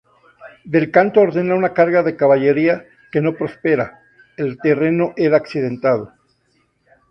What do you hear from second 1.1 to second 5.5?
ordena una carga de caballería que no prospera, el terreno era